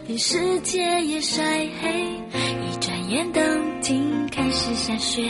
[0.07, 1.41] 连世界也晒
[1.81, 2.03] 黑。
[2.33, 5.21] 一转眼，当天开始下雪，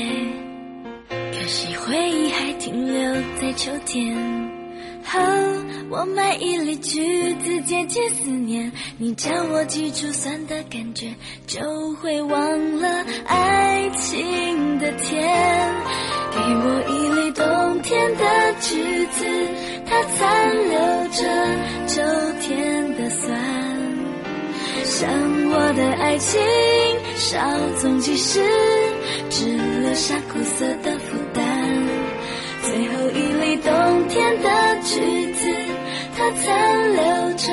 [1.08, 4.45] 可惜回忆还停留在秋天。
[5.08, 5.22] 好，
[5.90, 8.72] 我买一粒橘子，解解思念。
[8.98, 11.14] 你叫我记住酸的感觉，
[11.46, 11.62] 就
[12.02, 15.24] 会忘了爱情的甜。
[16.32, 18.26] 给我一粒冬天的
[18.60, 19.26] 橘子，
[19.86, 21.24] 它残留着
[21.88, 22.02] 秋
[22.42, 23.40] 天的酸。
[24.84, 25.08] 像
[25.52, 26.42] 我的爱情，
[27.16, 27.40] 稍
[27.80, 28.42] 纵即逝，
[29.30, 30.98] 只留下苦涩的
[34.16, 34.50] 天的
[34.82, 35.54] 橘子，
[36.16, 37.04] 它残留
[37.34, 37.52] 着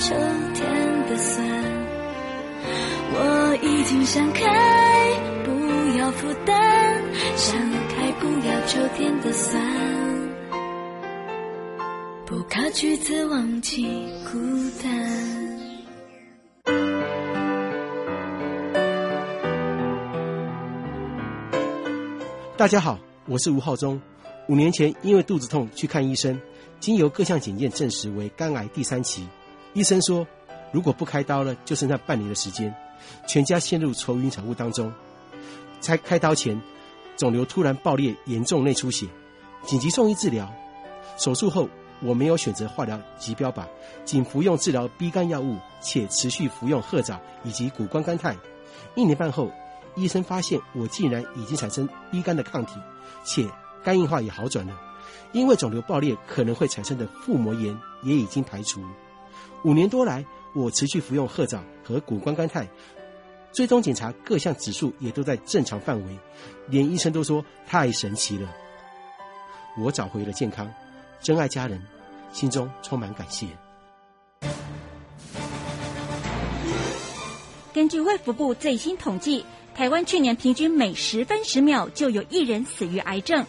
[0.00, 0.12] 秋
[0.52, 0.66] 天
[1.08, 1.46] 的酸。
[3.14, 4.42] 我已经想开，
[5.44, 7.00] 不要负担，
[7.36, 7.56] 想
[7.88, 9.62] 开不要秋天的酸。
[12.26, 13.86] 不靠橘子忘记
[14.24, 14.40] 孤
[14.82, 14.90] 单。
[22.56, 22.98] 大家好，
[23.28, 24.00] 我是吴浩中。
[24.52, 26.38] 五年前，因为肚子痛去看医生，
[26.78, 29.26] 经由各项检验证实为肝癌第三期。
[29.72, 30.26] 医生说，
[30.72, 32.74] 如果不开刀了，就剩下半年的时间，
[33.26, 34.92] 全家陷入愁云惨雾当中。
[35.80, 36.60] 在开刀前，
[37.16, 39.06] 肿瘤突然爆裂，严重内出血，
[39.64, 40.46] 紧急送医治疗。
[41.16, 41.66] 手术后，
[42.02, 43.64] 我没有选择化疗及标靶，
[44.04, 48.36] 仅服用治疗 B 肝药物，且持续服用褐藻以及谷胱甘肽。
[48.96, 49.50] 一年半后，
[49.96, 52.74] 医生发现我竟然已经产生 B 肝的抗体，
[53.24, 53.48] 且。
[53.84, 54.78] 肝硬化也好转了，
[55.32, 58.82] 因为肿瘤爆裂可能会产生的腹膜炎也已经排除。
[59.64, 60.24] 五年多来，
[60.54, 62.68] 我持续服用褐藻和谷胱甘肽，
[63.52, 66.18] 追踪检查各项指数也都在正常范围，
[66.68, 68.48] 连医生都说太神奇了。
[69.78, 70.70] 我找回了健康，
[71.20, 71.80] 珍爱家人，
[72.32, 73.46] 心中充满感谢。
[77.72, 83.44] 根据卫福部最新统计，台湾去年平均每十分十秒就有一人死于癌症。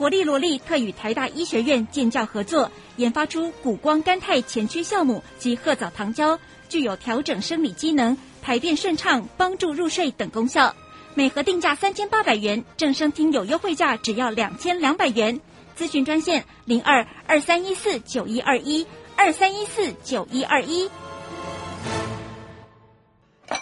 [0.00, 6.38] 活力萝莉特与台大医学院建教合作，研发出谷胱甘肽前驱酵母及褐藻糖胶，
[6.70, 10.74] 具有调整生理机能、排便顺畅、帮助入睡等功效。
[11.12, 15.38] 每盒定价三千八百元，正声听有优惠价只要两千两百元。
[15.76, 18.86] 咨询专线零二二三一四九一二一
[19.16, 20.90] 二三一四九一二一。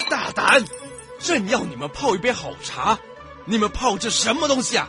[0.09, 0.65] 大胆！
[1.19, 2.97] 朕要你们泡一杯好茶，
[3.45, 4.89] 你们泡这什么东西啊？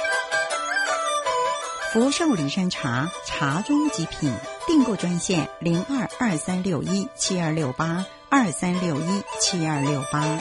[1.91, 4.33] 福寿梨山茶，茶中极品。
[4.65, 10.39] 订购专线零二二三六一七二六八二三六一七二六八。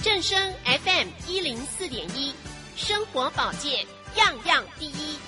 [0.00, 2.32] 正声 FM 一零四点一，
[2.76, 3.84] 生活保健
[4.14, 5.18] 样样第一。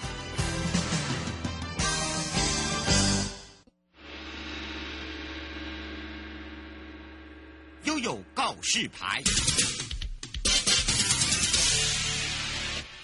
[7.83, 9.21] 悠悠告示牌。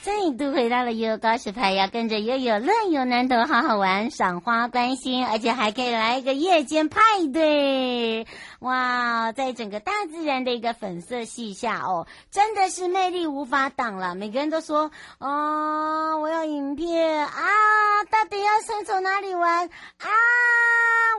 [0.09, 8.27] 再度回到了悠悠告示牌，要跟着悠悠乐游南投，好好玩，赏花观星，而且还可以来一个夜间派对。
[8.61, 14.15] 哇，在整个大自然的一个粉色系下哦，真的是魅力无法挡了。
[14.15, 17.43] 每个人都说，哦，我要影片啊，
[18.11, 20.09] 到底要先从哪里玩啊？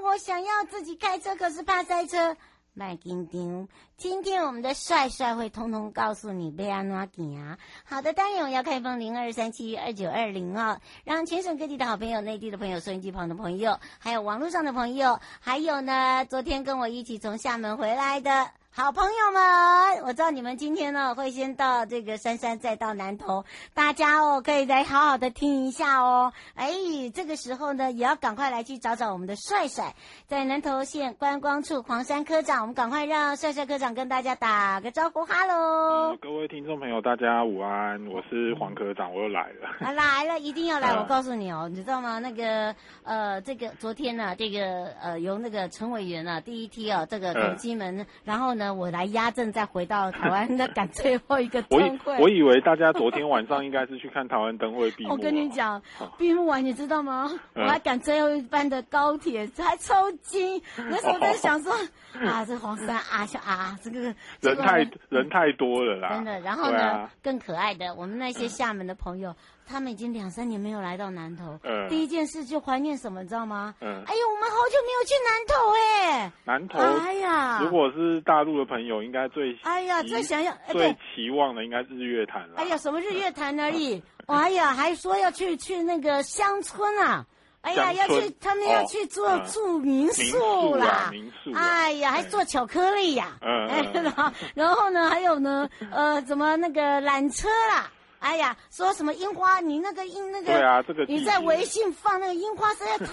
[0.03, 2.35] 我想要自己开车，可是怕塞车。
[2.73, 3.67] 麦丁丁，
[3.99, 7.57] 今天我们的帅帅会通通告诉你贝安诺吉啊。
[7.83, 18.51] 好的，当然我要开封零二三七二九二零哦，让全省各地的好朋友、内地的朋友、收音机旁的朋友，还有网络上的朋友，还有呢，昨天跟我一起从厦门回来的。
[18.71, 23.43] 好朋友们，我知道你们今天呢会先到这个杉杉，再到南投，
[23.73, 26.31] 大家哦可以来好好的听一下哦。
[26.53, 26.71] 哎，
[27.13, 29.95] 这个时候呢也要赶快来去找找我们的帅帅，
[30.27, 36.17] 在南投县观光处黄山科长，我们赶快让帅帅科长跟大家打个招呼，哈喽、嗯！
[36.21, 39.69] 各位听众朋友，大家午安，我是黄科长，我又来了。
[39.81, 40.95] 啊，来了，一定要来！
[40.95, 42.19] 我告诉你哦，你知道吗？
[42.19, 42.73] 那个
[43.03, 48.69] 呃，这个昨天呢、啊，这个呃由那个陈委员啊第一梯啊这个同机门，然后呢。
[48.79, 52.15] 我来压阵，再回到台湾，那赶最后一个灯会。
[52.19, 55.11] 我以为大家昨天晚上应该是去看台湾灯会 闭幕。
[55.11, 55.81] 我跟你讲，
[56.17, 57.29] 闭幕完你知道吗？
[57.55, 60.61] 嗯我还赶最后一班的高铁，还抽筋。
[60.77, 61.73] 那时候我在想说，
[62.23, 63.99] 啊，这黄山啊，小啊，这个
[64.41, 66.09] 人太人太多了啦。
[66.09, 66.39] 真的。
[66.41, 71.59] 然后呢，啊更可爱的，我们那些厦门的朋友，他们已经两三年没有来到南投。
[71.63, 73.73] 嗯第一件事就怀念什么，你知道吗？
[73.81, 76.31] 嗯哎呦，我们好久没有去南投哎。
[76.45, 82.55] 南投，哎呀如果是大陆的朋友，应该最哎呀，最想要，哎最，期望的应该是日月潭了。
[82.57, 84.01] 哎呀，什么日月潭而已。
[84.27, 87.25] 哎呀，还说要去去那个乡村啊。
[87.61, 97.91] 哎呀，要去，他们要哦去做嗯住民民宿宿啦啊，民宿啊哎呀，还做巧克力呀，嗯 然后然后呢，还有呢， 呃，怎么那个缆车啦？
[98.19, 99.59] 哎呀，说什么樱花？
[99.59, 103.05] 你那个樱那个，对啊这个你在微信放那个樱花，实在太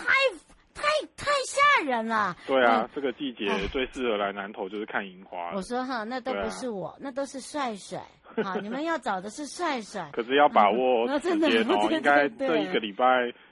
[0.74, 0.82] 太
[1.16, 2.36] 太吓人了。
[2.46, 5.52] 对啊，嗯这个季节最适合来南投就是看樱花。
[5.54, 8.00] 我说哈，那都不是我，那都是帅帅。
[8.44, 10.10] 好，你们要找的是帅帅。
[10.12, 13.04] 可是要把握嗯时间哦，真的对应该这一个礼拜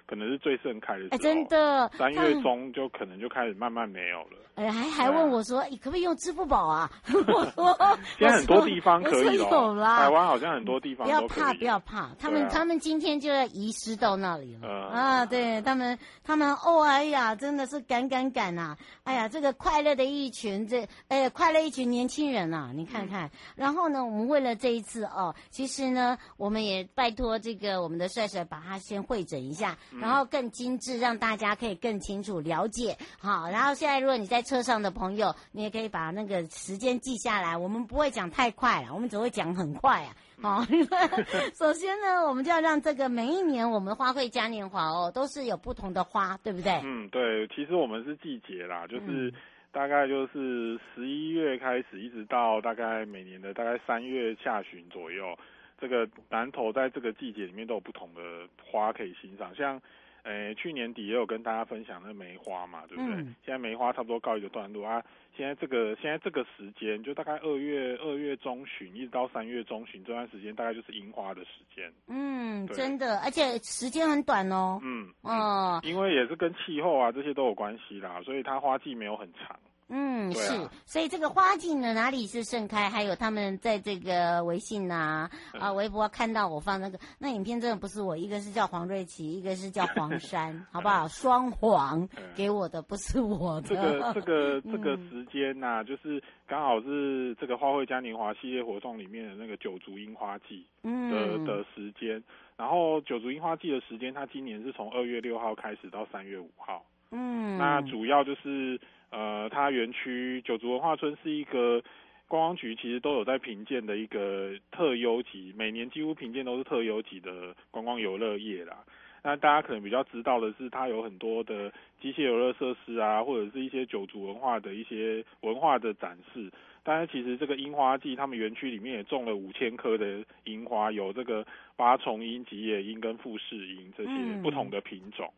[0.06, 1.16] 可能是最盛开的时候。
[1.16, 4.38] 哎，真的，三月中就可能就开始慢慢没有了。
[4.54, 6.90] 哎，还还问我说，你可不可以用支付宝啊？
[7.12, 7.76] 我说，
[8.18, 9.98] 现在很多地方可以我说了，有啦。
[9.98, 15.26] 台湾好像很多地方不要怕，不要怕，他们、啊他们今天就要移师到那里了、嗯啊！
[15.26, 18.76] 对他们，他们哦，哎呀，真的是赶赶赶呐！
[19.02, 23.28] 哎呀，这个快乐的一群，这哎，快乐一群年轻人呐、啊，你看看。
[23.56, 32.96] 然后呢，我们为了这一次哦，其实呢，我们也拜托这个我们的帅帅把他先会诊一下，然后更精致，让大家可以更清楚了解。
[33.18, 40.14] 好，然后现在如果你在车上的朋友，你也可以把那个时间记下来，我们不会讲太快了，我们只会讲很快啊。
[40.42, 40.62] 好，
[41.56, 46.80] 首先呢，我们就要让这个每一年我们花卉嘉年华哦，都是有不同的花，对不对？
[46.84, 49.32] 嗯，对，其实我们是季节啦，就是嗯
[49.72, 55.36] 大概就是十一月开始，一直到大概每年的大概三月下旬左右，
[55.84, 59.78] 这个南投在这个季节里面都有不同的花可以欣赏，像。
[60.24, 63.14] 诶，去年底也有跟大家分享那梅花嘛，对不对？
[63.14, 65.04] 嗯现在梅花差不多告一个段落啊。
[65.36, 71.92] 现在这个现在这个时间，就大概二月二月中旬一直到三月中旬这段时间，大概就是樱花的时间。
[72.08, 74.80] 嗯，真的，而且时间很短哦。
[74.82, 79.54] 嗯，哦，因为也是跟气候啊这些都有关系啦，所以它花季没有很长。
[79.88, 82.88] 嗯，啊是，所以这个花季呢，哪里是盛开？
[82.88, 91.06] 还有他们在这个微信啊、啊微博看到我放那个那影片，真的不是我，一个是叫黄瑞琪，一个是叫黄山，好不好？
[91.08, 93.68] 双黄给我的，不是我的。
[93.68, 102.22] 这个这个这个嗯时间呐、啊，就是刚好是这个花卉嘉年华系列活动里面的那个九族樱花季的、嗯的时间。
[102.56, 106.84] 然后九族樱花季的时间，它今年是从二月六号开始到三月五号。
[107.10, 108.80] 嗯，那主要就是
[109.14, 111.80] 呃，它园区九族文化村是一个
[112.26, 118.84] 观光局其实都有在评鉴的一个特优级，每年几乎评鉴都是特优级的观光游乐业啦。
[119.22, 126.50] 那大家可能比较知道的是，它有很多的机械游乐设施啊，或者是一些九族文化的一些文化的展示。
[126.82, 131.46] 但是其实这个樱花季，他们园区里面也种了五千棵的樱花，有这个
[131.76, 134.10] 八重樱、吉野樱跟富士樱这些
[134.42, 135.32] 不同的品种。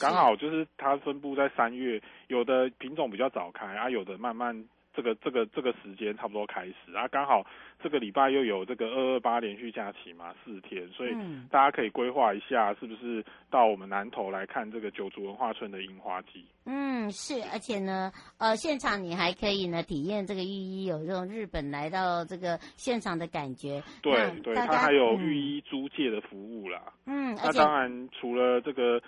[0.00, 7.44] 刚好就是它分布在三月，有的品种比较早开啊，有的慢慢这个这个这个时间差不多开始啊，刚好
[7.82, 11.14] 这个礼拜又有这个二二八连续假期嘛，四天，所以
[11.50, 16.46] 大家可以规划一下，是不是到我们南投来看这个九族文化村的樱花季？
[16.64, 23.82] 嗯，是，而且呢，呃，现场你还可以呢体验这个浴衣有这种日本来到这个现场的感觉。
[24.00, 26.80] 对对，它还有嗯浴衣租借的服务啦。
[27.04, 29.02] 嗯，那当然除了这个。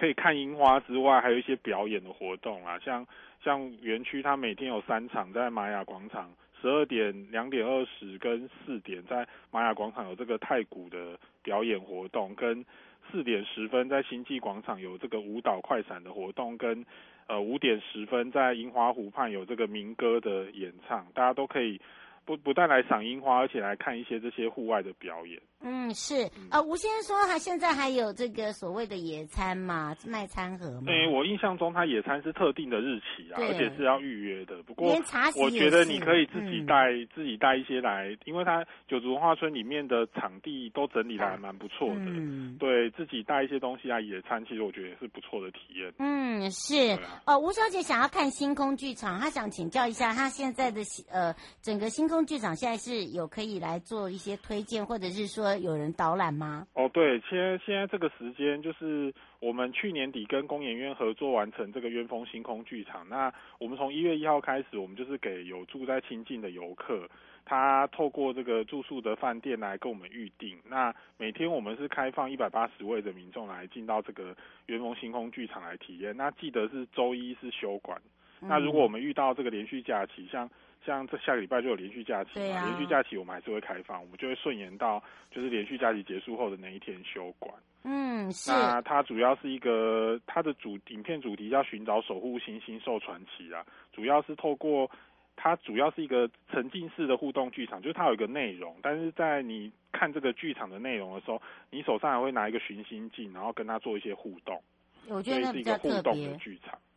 [0.00, 3.06] 可以看樱花之外，还有一些表演的活动啊，像
[3.44, 12.64] 像园区它每天有三场在玛雅广场，十二点、两点二十跟四点在玛雅广场有这个太鼓的表演活动，跟
[13.10, 16.86] 四点十分在星际广场有这个舞蹈快闪的活动，跟
[17.26, 21.78] 呃五点十分在樱花湖畔有这个民歌的演唱，大家都可以。
[22.24, 25.40] 不不但来赏樱花，而且来看一些这些户外的表演。
[25.62, 30.86] 嗯，是呃，吴先生说他现在还有这个所谓的野餐嘛，卖餐盒嘛。
[30.86, 34.62] 对，我印象中他野餐是特定的日期啊，而且是要预约的。
[34.62, 34.96] 不过
[35.36, 42.06] 我觉得你可以自己带、嗯、自己带一些来，因为他九族文化村里面的场地都整理的还蛮不错的。
[42.06, 45.92] 嗯，对自己带一些东西来野餐，其实我觉得也是不错的体验。
[45.98, 46.92] 嗯，是。
[47.24, 50.80] 啊、呃，吴小姐想要看星空剧场，她想请教一下，她现在的
[51.10, 55.49] 呃整个星空剧场现在是有可以来做一些推荐，或者是说。
[55.58, 56.66] 有人导览吗？
[56.74, 63.08] 哦，对，现在现在这个时间就是我们去年底跟工研院合作完成这个渊峰星空剧场。
[63.08, 67.08] 那我们从一月一号开始，我们就是给有住在清境的游客，
[67.44, 70.58] 他透过这个住宿的饭店来跟我们预定。
[70.68, 74.36] 那每天我们是开放一百八十位的民众来进到这个
[74.66, 76.16] 渊峰星空剧场来体验。
[76.16, 78.00] 那记得是周一是休馆。
[78.42, 80.48] 那如果我们遇到这个连续假期，像
[80.84, 87.52] 像这下个礼拜就有连续假期嘛，啊、连续假期我们还是会开放，我们就会顺延到就是连续假期结束后的那一天休馆。
[87.84, 88.50] 嗯，是。
[88.50, 94.90] 那它主要是一个它的主影片主题叫寻找守护星星兽传奇啊，主要是透过
[95.36, 104.62] 它主要是一个沉浸式的互动剧场，就是它有一个内容，但是在你看这个剧场的内容的时候，你手上还会拿一个寻星镜，然后跟它做一些互动。
[105.08, 106.38] 我觉得那比较特别。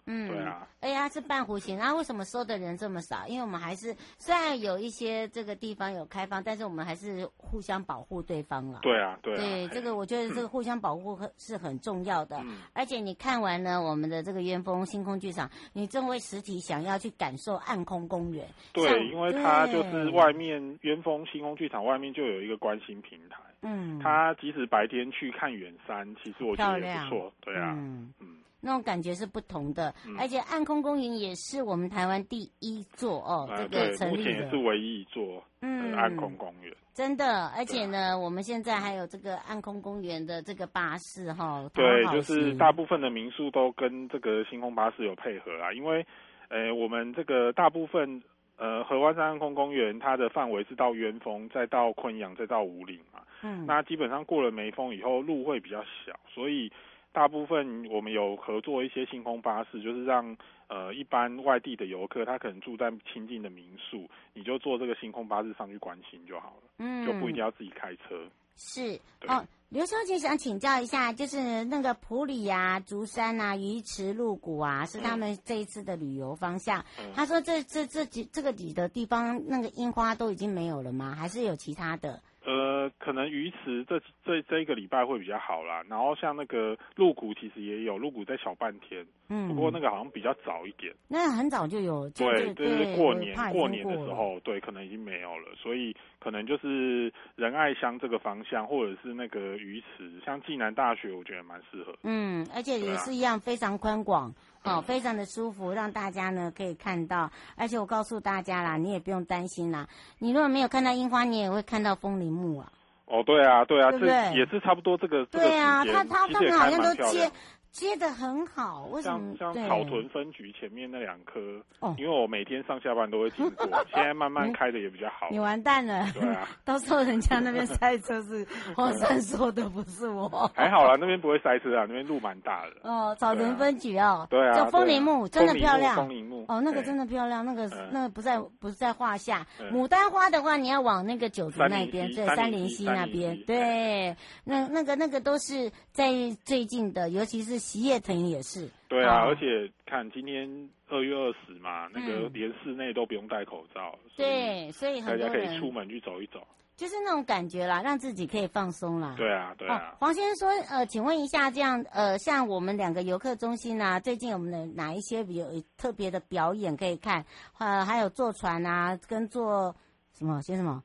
[0.06, 3.26] 嗯，对啊，哎呀，是半弧形，然后为什么收的人这么少？
[3.28, 8.80] 因为我们还是虽然有一些这个地方有开放，但是我们还是互相保护对方了。
[8.82, 9.38] 对啊，对啊。
[9.38, 12.38] 对，这个我觉得这个互相保护是很重要的。
[12.44, 12.58] 嗯。
[12.74, 18.46] 而且你看完了我们的这个渊峰星空剧场，你正为实体想要去感受暗空公园。
[18.74, 23.38] 对，因为它就是外面渊峰星空剧场外面就有一个观星平台。
[23.62, 24.00] 嗯。
[24.00, 27.34] 它即使白天去看远山，其实我觉得也不错。
[27.40, 27.74] 对啊。
[27.78, 28.43] 嗯嗯。
[28.66, 36.74] 那种感觉是不同的，嗯、而且暗空公园也是我们台湾第一座哦，啊、这个成立的，目前也是唯一一座嗯暗空公园。
[36.94, 41.72] 真的，而且呢，我们现在还有这个暗空公园的这个巴士哈、哦。
[41.74, 46.06] 对，就是大部分的民宿都跟这个星空巴士有配合啊，因为
[46.48, 48.22] 呃我们这个大部分
[48.58, 53.20] 呃合欢山暗空公园它的范围是到鸢峰，再到昆阳，再到武岭嘛。
[53.42, 53.66] 嗯。
[53.66, 56.72] 那基本上过了梅峰以后，路会比较小，所以。
[57.14, 60.36] 大部分我们有合作一些星空巴士，就是让
[60.68, 68.28] 呃一般外地的游客，他可能住在亲近的民宿，你就坐这个星空巴士上去观星就好了，嗯，就不一定要自己开车。
[68.56, 76.84] 是哦，刘小姐想请教一下，就是那个普里啊、竹山啊、鱼池、鹿谷啊，是他们这一次的旅游方向。
[77.00, 81.16] 嗯、他说这这这几这个几的地方，那个樱花都已经没有了吗？
[81.16, 82.22] 还是有其他的？
[82.46, 104.34] 呃，可能鱼池这这这一个礼拜会比较好啦，然后像那个鹿谷其实也有，鹿谷在小半天，嗯，不过那个好像比较早一点，那很早就有，就对，就是过年过年的时候，对，可能已经没有了，所以可能就是仁爱乡这个方向，或者是那个鱼池，像暨南大学，我觉得蛮适合，嗯，而且也是一样非常宽广。
[104.64, 109.88] 哦，非常的舒服，让大家呢可以看到，而且我告诉大家啦，你也不用担心啦，
[110.20, 112.72] 你如果没有看到樱花，你也会看到风铃木啊。
[113.06, 114.08] 哦，对啊，对啊，对对？
[114.10, 115.26] 这也是差不多这个。
[115.26, 117.30] 对啊，这他他他们好像都接。
[117.74, 119.36] 接的很好，为什么？
[119.38, 121.40] 像像草屯分局前面那两棵，
[121.80, 125.28] 哦，因为我每天上下班都会经过， 现在慢慢开的也比较好。
[125.32, 128.46] 你完蛋了，对啊， 到时候人家那边塞车是
[128.78, 130.30] 黄山说的，不是我。
[130.54, 132.74] 还好啦，那边不会塞车啊，那边路蛮大的。
[132.88, 135.96] 哦，草屯分局哦，对啊，叫枫林木，真的漂亮。
[135.96, 139.44] 枫林木，哦，那个真的漂亮，那个那个不在不在话下。
[139.72, 146.12] 牡丹花的话，你要往那个九族那边，对，三林溪那边，对，那那个那个都是在
[146.46, 148.44] 最近的，尤其是锡叶藤也。
[148.44, 156.46] 是，对啊，哦、而且看今天二月二十嘛，嗯、那个连室内都不用戴口罩，对，所以大家可以出门去走一走，
[156.76, 159.16] 就是那种感觉啦，让自己可以放松啦。
[159.18, 159.94] 对啊，对啊。
[159.94, 165.46] 哦、黄先生说，呃，请问一下，这样，呃，像我们两个游客中心啊，最近有没有哪一些比较
[165.78, 167.26] 特别的表演可以看？
[167.60, 169.74] 呃，还有坐船啊，跟坐
[170.12, 170.42] 什么？
[170.42, 170.84] 先什么？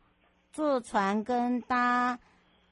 [0.52, 2.18] 坐船跟搭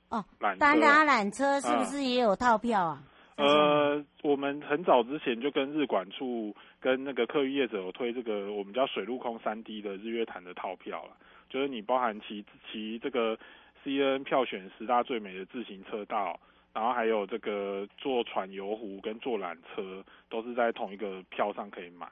[0.09, 3.03] 哦，缆搭搭缆车是不是也有套票啊？
[3.03, 11.17] 啊呃，我们很早之前就跟日管处跟那个客运业者有推这个我们叫水陆空三 D 的日月潭的套票了，
[11.51, 13.39] 就是你包含其其这个
[13.85, 16.41] C N 票选十大最美的自行车道，
[16.73, 22.09] 然后还有这个坐船游湖跟坐缆车，都是在同一个票上可以买，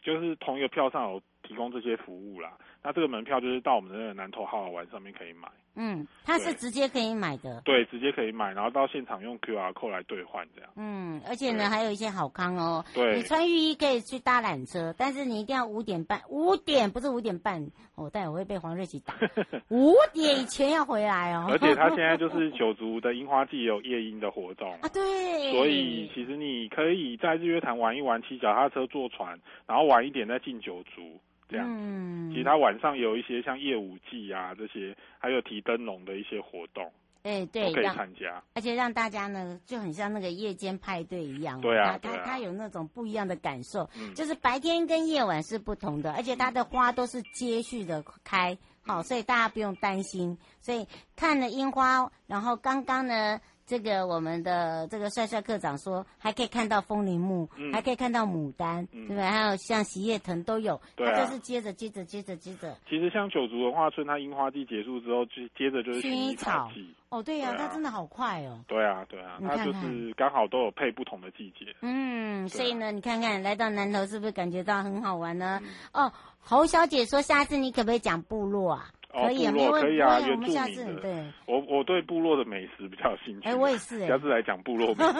[0.00, 2.52] 就是同一个票上有提供这些服务啦。
[2.82, 5.48] 那这个门票就是到我们的南投好好玩上面可以买。
[5.78, 7.60] 嗯，它是直接可以买的。
[7.64, 10.70] 对，直接可以买，然后到现场用 QR code 来兑换这样。
[10.76, 12.82] 嗯，而且呢，还有一些好康哦。
[12.94, 13.16] 对。
[13.16, 19.14] 你穿浴衣可以去搭缆车，但是你一定要五点半，五点不是五点半，哦，待会我会被黄瑞琪打。
[19.68, 21.46] 五点以前要回来哦。
[21.50, 25.52] 而且他现在就是九族的樱花季也有夜樱的活动啊，对。
[25.52, 31.20] 所以其实你可以在日月潭玩一玩，骑脚踏车、坐船，然后晚一点再进九族。
[31.48, 36.90] 这样子，嗯、其实它晚上有一些像夜舞季啊这些，还有提灯笼的一些活动。
[37.22, 50.86] 哎，对，都可以参加，而且让大家呢就很像那个夜间派对一样，对啊，他他他有那种不一样的感受，嗯，就是白天跟夜晚是不同的，而且它的花都是接续的开，好，所以大家不用担心，所以
[51.16, 53.40] 看了樱花，然后刚刚呢。
[53.66, 59.24] 这个我们的这个帅帅课长说，还可以看到风铃木，嗯、还可以看到牡丹，嗯、对不对？
[59.24, 62.76] 还有像喜叶藤都有，对、啊，它就是接着接着接着接着。
[62.88, 66.88] 其实像九族文化村，它樱花季结束之后，就接着就是薰衣草季。
[67.08, 68.60] 哦，对呀、啊，它真的好快哦。
[68.68, 71.74] 对啊，对啊，它就是刚好都有配不同的季节。
[71.80, 75.60] 嗯，啊、所以呢，你看看来到南投是不是感觉到很好玩呢？
[75.92, 78.90] 嗯、哦，侯小姐说，下次你可不可以讲部落啊？
[79.12, 83.48] 可以，部落可以啊，原住民对，我我对部落的美食比较有兴趣。
[83.48, 84.08] 哎，我也是哎。
[84.08, 85.12] 下次来讲部落美食。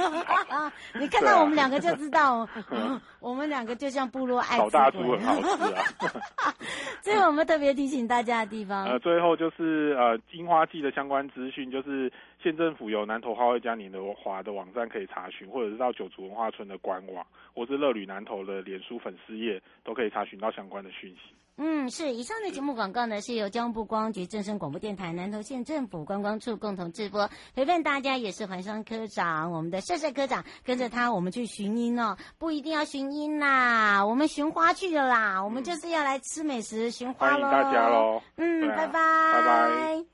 [1.01, 2.47] 你看到我们两个就知道，
[3.27, 4.62] 我们两个就像部落爱吃。
[4.62, 5.83] 烤大猪很好吃啊。
[7.03, 8.85] 这个我们特别提醒大家的地方。
[8.85, 21.35] 呃，最后就是呃，樱花季的相关资讯，就是县政府有南投花卉嘉年华的网站可以查询，或者是到九族文化村的官网，或是乐旅南投的脸书粉丝页，都可以查询到相关的讯息。
[21.59, 27.27] 嗯，是以上的节目广告呢，是由交通部光局、正声广播电台、南投县政府观光处共同制播。
[27.55, 37.33] 陪伴大家也是环商科长，我们的帅帅科长，跟着他我们去寻音哦，不一定要寻樱啦，我们寻花去了啦，我们就是要来吃美食、寻花喽。
[37.33, 38.23] 欢迎大家喽！
[38.37, 38.93] 嗯，拜拜，
[39.33, 40.05] 拜拜。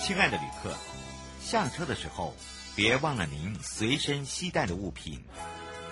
[0.00, 0.72] 亲爱的旅客。
[1.40, 2.34] 下车的时候，
[2.74, 5.22] 别忘了您随身携带的物品。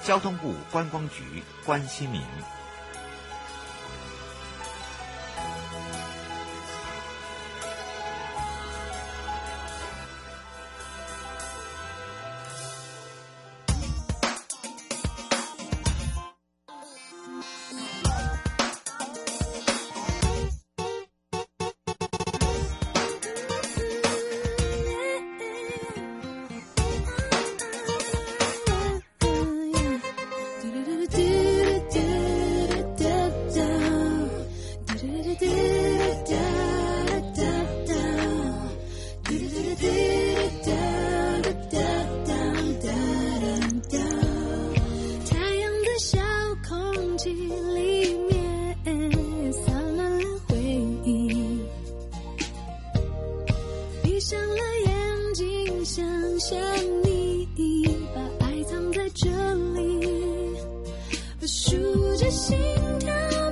[0.02, 2.22] 交通部观光局关心您。
[62.16, 62.56] 这心
[63.00, 63.43] 跳。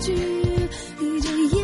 [0.00, 0.04] 闭
[1.20, 1.58] 着眼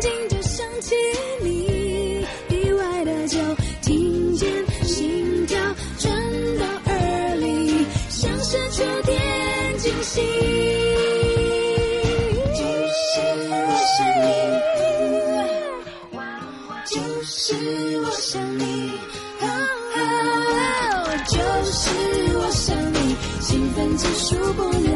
[0.00, 0.94] 睛就想起
[1.42, 3.38] 你，意外的就
[3.82, 4.50] 听见
[4.84, 5.58] 心跳
[5.98, 6.10] 传
[6.58, 10.22] 到耳里，像是秋天惊喜。
[12.54, 13.20] 就是
[13.60, 14.32] 我想你，
[16.86, 17.54] 就是
[18.00, 18.64] 我想你，
[21.28, 21.36] 就
[21.70, 21.78] 是
[22.38, 22.96] 我想你，
[23.42, 24.87] 兴奋指数不。